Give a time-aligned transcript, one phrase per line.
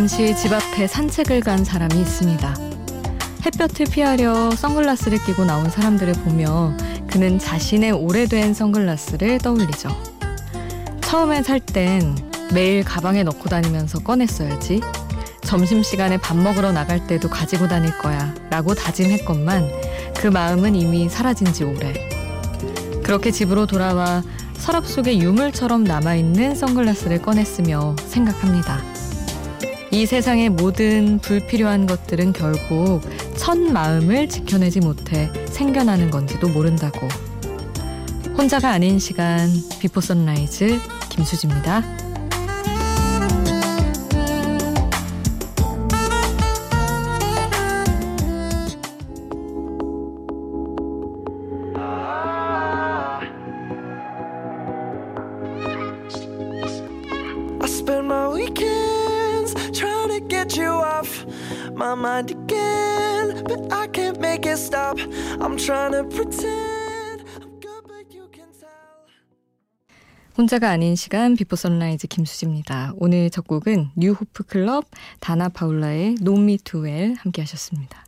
[0.00, 2.56] 잠시 집 앞에 산책을 간 사람이 있습니다.
[3.44, 6.74] 햇볕을 피하려 선글라스를 끼고 나온 사람들을 보며
[7.10, 9.90] 그는 자신의 오래된 선글라스를 떠올리죠.
[11.02, 12.16] 처음에 살 땐
[12.54, 14.80] 매일 가방에 넣고 다니면서 꺼냈어야지.
[15.42, 18.34] 점심시간에 밥 먹으러 나갈 때도 가지고 다닐 거야.
[18.48, 19.68] 라고 다짐했건만
[20.16, 21.92] 그 마음은 이미 사라진 지 오래.
[23.02, 24.22] 그렇게 집으로 돌아와
[24.54, 28.89] 서랍 속에 유물처럼 남아있는 선글라스를 꺼냈으며 생각합니다.
[29.92, 33.00] 이 세상의 모든 불필요한 것들은 결국
[33.36, 37.08] 첫 마음을 지켜내지 못해 생겨나는 건지도 모른다고.
[38.38, 39.48] 혼자가 아닌 시간
[39.80, 40.78] 비포 선라이즈
[41.10, 42.09] 김수지입니다.
[61.90, 64.98] My mind again, but I can't make it stop.
[65.40, 68.70] I'm trying to pretend I'm good, but you can tell.
[70.38, 72.92] 혼자가 아닌 시간 비포 선라이즈 김수지입니다.
[72.96, 74.84] 오늘 첫 곡은 뉴호프 클럽
[75.18, 76.16] 다나 파울라의
[76.62, 78.04] Too Well 함께 하셨습니다.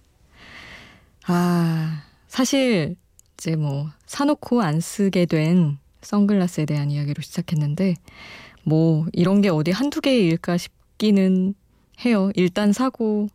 [1.27, 2.97] 아, 사실
[3.35, 7.95] 이제 뭐 사놓고 안 쓰게 된 선글라스에 대한 이야기로 시작했는데
[8.65, 11.55] 뭐 이런 게 어디 한두 개의 일까 싶기는
[12.05, 12.31] 해요.
[12.35, 13.29] 일단 사고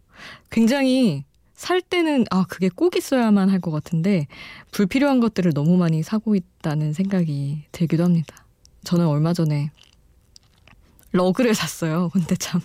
[0.49, 1.23] 굉장히
[1.53, 4.27] 살 때는 아 그게 꼭 있어야만 할 것 같은데
[4.71, 8.45] 불필요한 것들을 너무 많이 사고 있다는 생각이 들기도 합니다.
[8.83, 9.71] 저는 얼마 전에
[11.11, 12.09] 러그를 샀어요.
[12.13, 12.61] 근데 참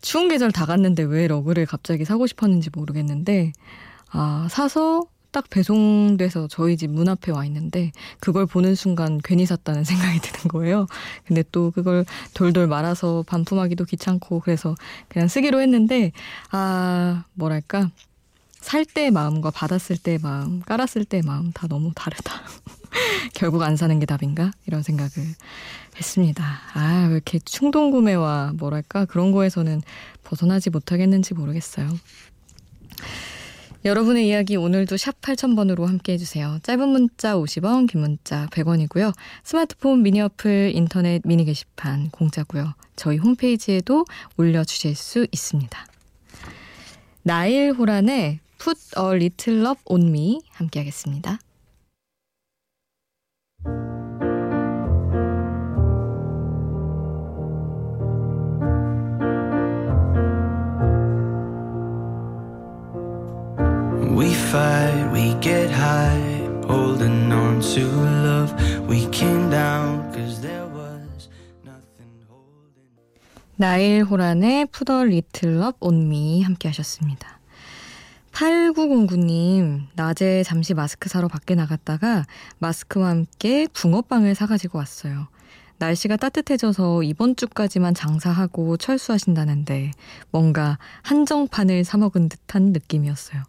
[0.00, 3.52] 추운 계절 다 갔는데 왜 러그를 갑자기 사고 싶었는지 모르겠는데
[4.10, 5.02] 아 사서
[5.36, 10.48] 딱 배송돼서 저희 집 문 앞에 와 있는데 그걸 보는 순간 괜히 샀다는 생각이 드는
[10.48, 10.86] 거예요.
[11.26, 14.74] 근데 또 그걸 돌돌 말아서 반품하기도 귀찮고 그래서
[15.08, 16.12] 그냥 쓰기로 했는데
[16.52, 17.90] 아 뭐랄까
[18.60, 22.32] 살 때의 마음과 받았을 때의 마음, 깔았을 때의 마음 다 너무 다르다.
[23.34, 24.50] 결국 안 사는 게 답인가?
[24.66, 25.10] 이런 생각을
[25.96, 26.44] 했습니다.
[26.72, 29.82] 아, 왜 이렇게 충동 구매와 뭐랄까 그런 거에서는
[30.24, 31.88] 벗어나지 못하겠는지 모르겠어요.
[33.86, 36.58] 여러분의 이야기 오늘도 샵 8000번으로 함께 해주세요.
[36.64, 39.14] 짧은 문자 50원, 긴 문자 100원이고요.
[39.44, 42.74] 스마트폰 미니 어플, 인터넷 미니 게시판 공짜고요.
[42.96, 44.04] 저희 홈페이지에도
[44.38, 45.86] 올려주실 수 있습니다.
[47.22, 51.38] 나일 호란의 Put a Little Love on Me 함께 하겠습니다.
[73.58, 74.66] 나일 호란의
[75.06, 77.40] Little Love on Me 함께 하셨습니다.
[78.32, 82.26] 8909님, 낮에 잠시 마스크 사러 밖에 나갔다가
[82.58, 85.28] 마스크와 함께 붕어빵을 사가지고 왔어요.
[85.78, 89.92] 날씨가 따뜻해져서 이번 주까지만 장사하고 철수하신다는데
[90.30, 93.42] 뭔가 한정판을 사먹은 듯한 느낌이었어요.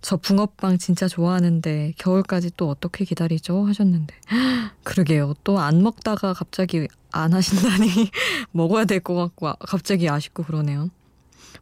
[0.00, 3.66] 저 붕어빵 진짜 좋아하는데 겨울까지 또 어떻게 기다리죠?
[3.66, 4.14] 하셨는데
[4.84, 5.34] 그러게요.
[5.44, 7.88] 또 안 먹다가 갑자기 안 하신다니
[8.52, 10.90] 먹어야 될 것 같고 아- 갑자기 아쉽고 그러네요.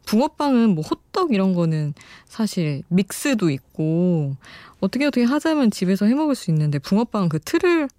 [0.05, 1.93] 붕어빵은 뭐 호떡 이런 거는
[2.27, 4.35] 사실 믹스도 있고
[4.79, 7.89] 어떻게 어떻게 하자면 집에서 해 먹을 수 있는데 붕어빵은 그 틀을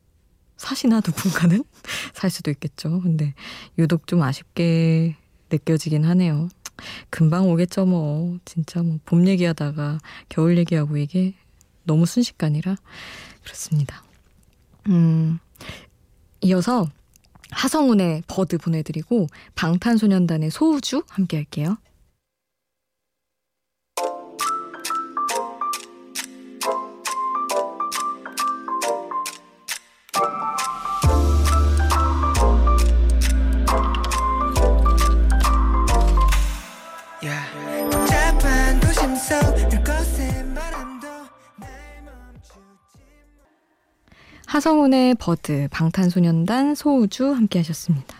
[0.56, 1.62] 사시나 누군가는
[2.14, 3.00] 살 수도 있겠죠.
[3.02, 3.34] 근데
[3.78, 5.16] 유독 좀 아쉽게
[5.50, 6.48] 느껴지긴 하네요.
[7.10, 9.98] 금방 오겠죠 뭐 진짜 뭐 봄 얘기하다가
[10.28, 11.34] 겨울 얘기하고 이게
[11.84, 12.76] 너무 순식간이라
[13.42, 14.04] 그렇습니다.
[14.88, 15.38] 음
[16.40, 16.86] 이어서
[17.50, 21.78] 하성운의 버드 보내드리고 방탄소년단의 소우주 함께 할게요.
[44.58, 48.16] 하성운의 Bird, 방탄소년단, 소우주 함께 하셨습니다.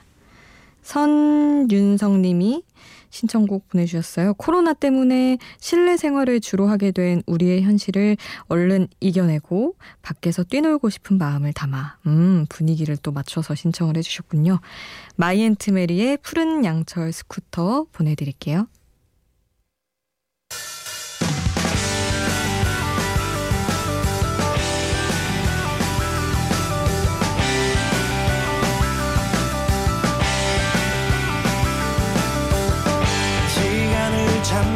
[0.83, 2.63] 선윤성 님이
[3.11, 4.35] 신청곡 보내주셨어요.
[4.35, 11.53] 코로나 때문에 실내 생활을 주로 하게 된 우리의 현실을 얼른 이겨내고 밖에서 뛰놀고 싶은 마음을
[11.53, 14.61] 담아 음 분위기를 또 맞춰서 신청을 해주셨군요.
[15.17, 18.69] 마이앤트메리의 푸른 양철 스쿠터 보내드릴게요.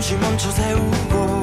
[0.02, 1.41] 잠시 멈춰 세우고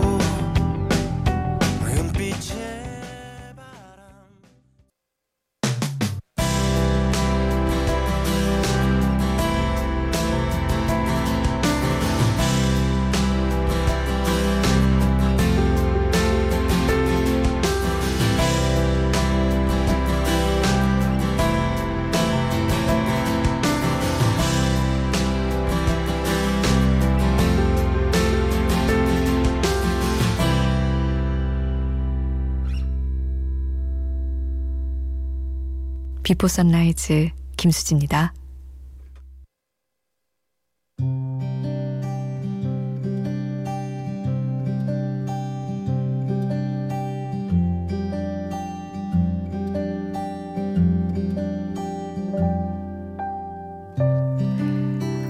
[36.30, 38.36] 비포 선라이즈 김수지입니다.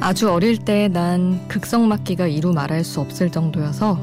[0.01, 3.97] 아주 어릴 때 난 극성 맞기가 이루 말할 수 없을 정도여서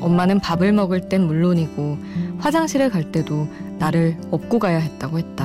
[0.00, 1.96] 엄마는 밥을 먹을 땐 물론이고
[2.40, 3.46] 화장실에 갈 때도
[3.78, 5.43] 나를 업고 가야 했다고 했다.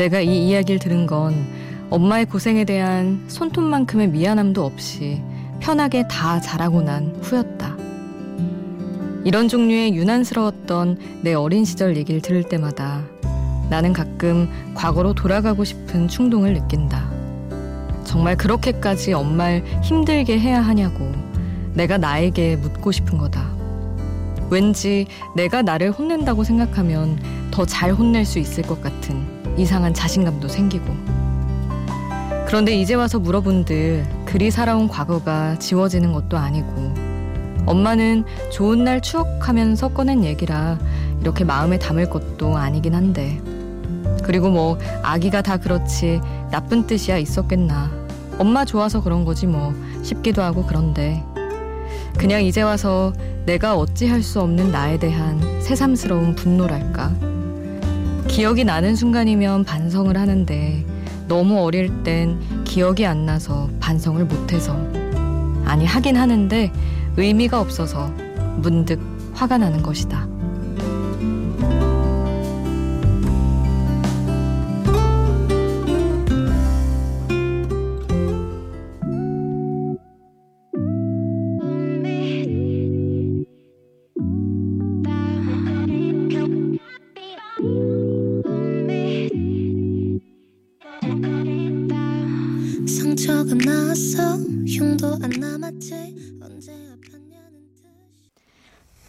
[0.00, 1.34] 내가 이 이야기를 들은 건
[1.90, 5.20] 엄마의 고생에 대한 손톱만큼의 미안함도 없이
[5.60, 7.76] 편하게 다 자라고 난 후였다.
[9.24, 13.04] 이런 종류의 유난스러웠던 내 어린 시절 얘기를 들을 때마다
[13.68, 17.10] 나는 가끔 과거로 돌아가고 싶은 충동을 느낀다.
[18.04, 21.12] 정말 그렇게까지 엄마를 힘들게 해야 하냐고
[21.74, 23.50] 내가 나에게 묻고 싶은 거다.
[24.48, 25.06] 왠지
[25.36, 27.18] 내가 나를 혼낸다고 생각하면
[27.50, 30.94] 더 잘 혼낼 수 있을 것 같은 이상한 자신감도 생기고.
[32.46, 36.94] 그런데 이제 와서 물어본들 그리 살아온 과거가 지워지는 것도 아니고
[37.66, 40.78] 엄마는 좋은 날 추억하면서 꺼낸 얘기라
[41.20, 43.40] 이렇게 마음에 담을 것도 아니긴 한데.
[44.24, 46.20] 그리고 뭐 아기가 다 그렇지
[46.50, 47.90] 나쁜 뜻이야 있었겠나.
[48.38, 51.22] 엄마 좋아서 그런 거지 뭐 싶기도 하고 그런데.
[52.16, 53.12] 그냥 이제 와서
[53.46, 57.29] 내가 어찌할 수 없는 나에 대한 새삼스러운 분노랄까
[58.30, 60.86] 기억이 나는 순간이면 반성을 하는데
[61.26, 64.74] 너무 어릴 땐 기억이 안 나서 반성을 못해서
[65.64, 66.72] 아니 하긴 하는데
[67.16, 68.06] 의미가 없어서
[68.56, 69.00] 문득
[69.34, 70.28] 화가 나는 것이다.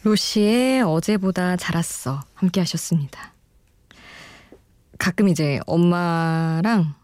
[0.03, 2.21] 로시의 어제보다 자랐어.
[2.33, 3.33] 함께 하셨습니다.
[4.97, 6.95] 가끔 이제 엄마랑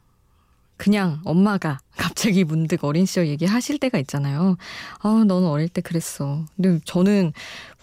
[0.78, 4.58] 그냥 엄마가 갑자기 문득 어린 시절 얘기하실 때가 있잖아요.
[5.00, 6.46] 아, 너는 어릴 때 그랬어.
[6.56, 7.34] 근데 저는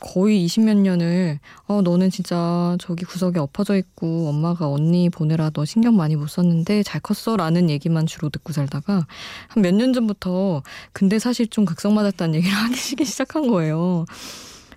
[0.01, 5.97] 거의 20몇 년을 어, 너는 진짜 저기 구석에 엎어져 있고 엄마가 언니 보내라 너 신경
[5.97, 9.07] 많이 못 썼는데 잘 컸어 라는 얘기만 주로 듣고 살다가
[9.49, 14.05] 한 몇 년 전부터 근데 사실 좀 극성맞았다는 얘기를 하기 시작한 거예요.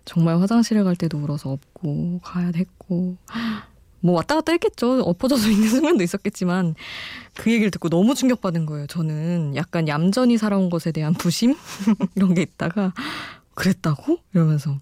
[0.06, 3.18] 정말 화장실에 갈 때도 울어서 업고 가야 됐고
[4.00, 5.02] 뭐 왔다 갔다 했겠죠.
[5.02, 6.76] 엎어져서 있는 순간도 있었겠지만
[7.34, 8.88] 그 얘기를 듣고 너무 충격받은 거예요.
[8.88, 11.56] 저는 약간 얌전히 살아온 것에 대한 부심?
[12.16, 12.94] 이런 게 있다가
[13.54, 14.20] 그랬다고?
[14.34, 14.78] 이러면서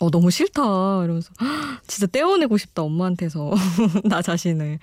[0.00, 0.62] 어 너무 싫다.
[1.04, 1.32] 이러면서
[1.86, 3.52] 진짜 떼어내고 싶다 엄마한테서.
[4.04, 4.78] 나 자신을.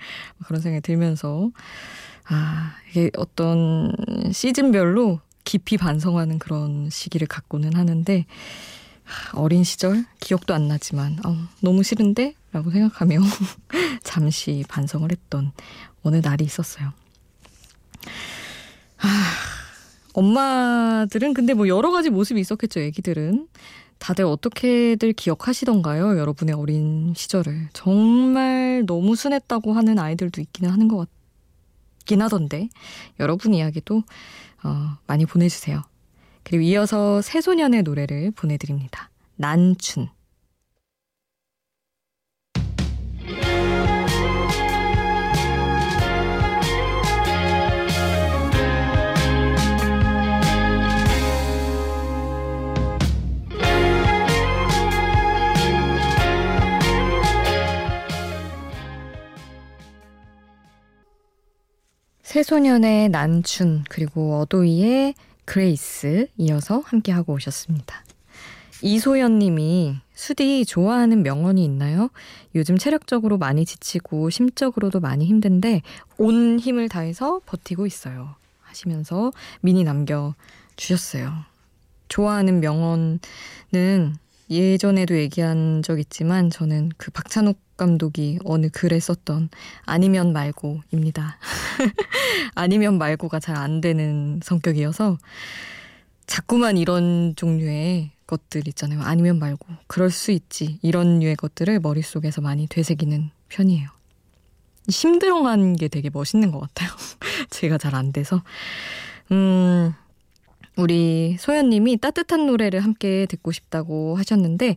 [0.46, 1.50] 그런 생각이 들면서.
[2.26, 3.92] 아 이게 어떤
[4.32, 8.24] 시즌별로 깊이 반성하는 그런 시기를 갖고는 하는데
[9.34, 13.18] 어린 시절 기억도 안 나지만 어, 너무 싫은데 라고 생각하며
[14.04, 15.50] 잠시 반성을 했던
[16.04, 16.92] 어느 날이 있었어요.
[18.98, 19.08] 아,
[20.12, 23.48] 엄마들은 근데 뭐 여러 가지 모습이 있었겠죠, 애기들은.
[23.98, 26.16] 다들 어떻게들 기억하시던가요?
[26.16, 27.70] 여러분의 어린 시절을.
[27.72, 31.08] 정말 너무 순했다고 하는 아이들도 있기는 하는 것
[31.98, 32.68] 같긴 하던데.
[33.18, 34.04] 여러분 이야기도
[34.62, 35.82] 어, 많이 보내주세요.
[36.44, 39.10] 그리고 이어서 새소년의 노래를 보내드립니다.
[39.34, 40.08] 난춘.
[62.34, 68.02] 새소년의 난춘 그리고 아도이의 Grace 이어서 함께 하고 오셨습니다.
[68.82, 72.10] 이소연 님이 수디 좋아하는 명언이 있나요?
[72.56, 75.82] 요즘 체력적으로 많이 지치고 심적으로도 많이 힘든데
[76.18, 78.34] 온 힘을 다해서 버티고 있어요.
[78.62, 80.34] 하시면서 미니 남겨
[80.74, 81.32] 주셨어요.
[82.08, 83.20] 좋아하는 명언은
[84.50, 89.48] 예전에도 얘기한 적 있지만 저는 그 박찬욱 감독이 어느 글에 썼던
[89.84, 91.38] 아니면 말고입니다.
[92.54, 95.18] 아니면 말고가 잘 안 되는 성격이어서
[96.26, 99.00] 자꾸만 이런 종류의 것들 있잖아요.
[99.02, 103.88] 아니면 말고 그럴 수 있지 이런 류의 것들을 머릿속에서 많이 되새기는 편이에요.
[104.88, 106.90] 심드렁한 게 되게 멋있는 것 같아요.
[107.50, 108.42] 제가 잘 안 돼서.
[109.32, 109.94] 음,
[110.76, 114.76] 우리 소연님이 따뜻한 노래를 함께 듣고 싶다고 하셨는데,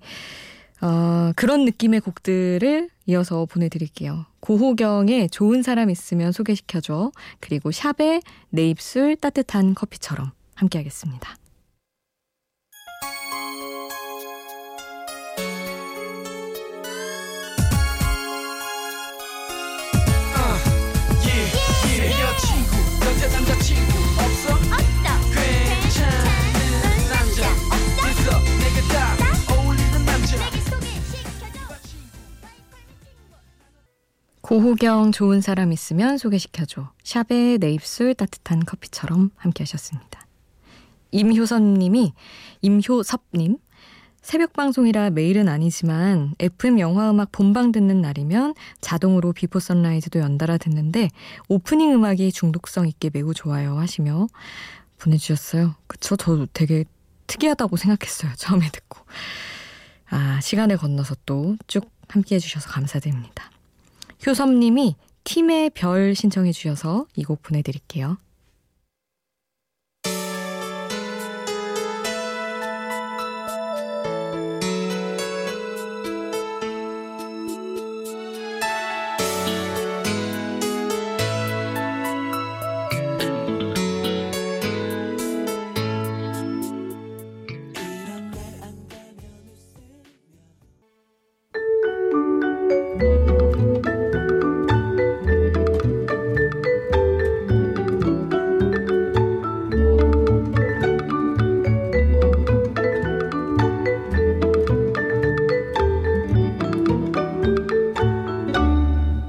[0.81, 4.25] 어, 그런 느낌의 곡들을 이어서 보내드릴게요.
[4.41, 7.11] 고호경의 좋은 사람 있으면 소개시켜줘.
[7.39, 11.35] 그리고 샵의 내 입술 따뜻한 커피처럼 함께 하겠습니다.
[34.47, 36.89] 고호경 좋은 사람 있으면 소개시켜줘.
[37.03, 40.25] 샵의 내 입술 따뜻한 커피처럼 함께 하셨습니다.
[41.11, 42.13] 임효선 님이,
[42.61, 43.57] 임효섭 님,
[44.21, 51.09] 새벽 방송이라 매일은 아니지만 FM 영화음악 본방 듣는 날이면 자동으로 비포 선라이즈도 연달아 듣는데
[51.49, 54.27] 오프닝 음악이 중독성 있게 매우 좋아요 하시며
[54.97, 55.75] 보내주셨어요.
[55.87, 56.15] 그쵸?
[56.15, 56.85] 저도 되게
[57.27, 58.31] 특이하다고 생각했어요.
[58.37, 58.99] 처음에 듣고.
[60.09, 63.51] 아, 시간을 건너서 또 쭉 함께 해주셔서 감사드립니다.
[64.25, 68.17] 효섭님이 팀의 별 신청해 주셔서 이 곡 보내드릴게요.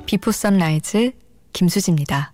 [0.08, 1.12] 2부 선라이즈
[1.52, 2.32] 김수지입니다.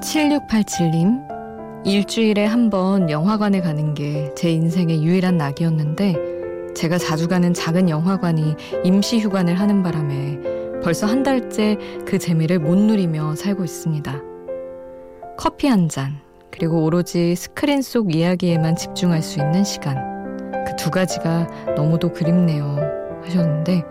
[0.00, 1.33] 칠육팔칠님
[1.84, 8.56] 일주일에 한 번 영화관에 가는 게 제 인생의 유일한 낙이었는데 제가 자주 가는 작은 영화관이
[8.84, 10.40] 임시 휴관을 하는 바람에
[10.82, 11.76] 벌써 한 달째
[12.06, 14.20] 그 재미를 못 누리며 살고 있습니다.
[15.36, 16.18] 커피 한 잔,
[16.50, 19.96] 그리고 오로지 스크린 속 이야기에만 집중할 수 있는 시간.
[20.66, 22.78] 그 두 가지가 너무도 그립네요.
[23.22, 23.82] 하셨는데,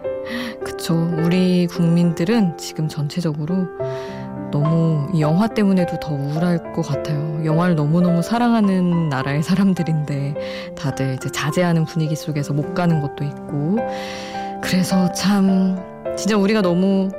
[0.64, 0.94] 그쵸.
[1.24, 3.68] 우리 국민들은 지금 전체적으로
[4.53, 7.43] 너무 이 영화 때문에도 더 우울할 것 같아요.
[7.43, 10.36] 영화를 너무너무 사랑하는 나라의 사람들인데
[10.75, 13.79] 다들 이제 자제하는 분위기 속에서 못 가는 것도 있고
[14.62, 15.75] 그래서 참
[16.15, 17.10] 진짜 우리가 너무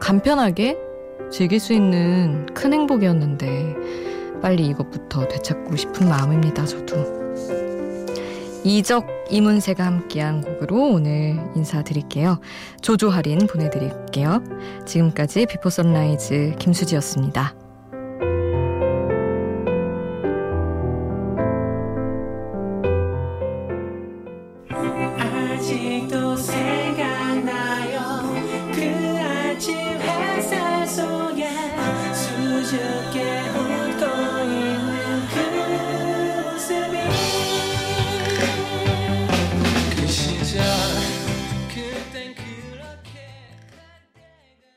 [0.00, 0.76] 간편하게
[1.30, 3.76] 즐길 수 있는 큰 행복이었는데
[4.42, 6.64] 빨리 이것부터 되찾고 싶은 마음입니다.
[6.64, 7.21] 저도.
[8.64, 12.38] 이적 이문세가 함께한 곡으로 오늘 인사드릴게요.
[12.80, 14.42] 조조 할인 보내드릴게요.
[14.86, 17.61] 지금까지 비포 선라이즈 김수지였습니다.